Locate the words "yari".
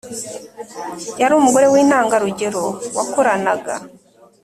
1.19-1.33